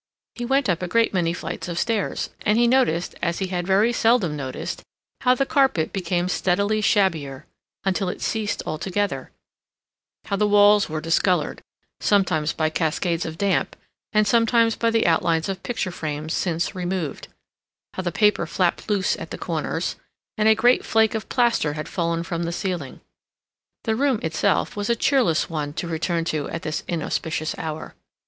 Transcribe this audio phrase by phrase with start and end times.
[0.33, 3.67] He went up a great many flights of stairs, and he noticed, as he had
[3.67, 4.81] very seldom noticed,
[5.19, 7.45] how the carpet became steadily shabbier,
[7.83, 9.29] until it ceased altogether,
[10.25, 11.61] how the walls were discolored,
[11.99, 13.75] sometimes by cascades of damp,
[14.11, 17.27] and sometimes by the outlines of picture frames since removed,
[17.93, 19.97] how the paper flapped loose at the corners,
[20.35, 23.01] and a great flake of plaster had fallen from the ceiling.
[23.83, 27.93] The room itself was a cheerless one to return to at this inauspicious hour.